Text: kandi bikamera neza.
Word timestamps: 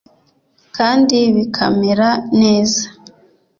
kandi 0.75 1.17
bikamera 1.35 2.07
neza. 2.39 2.83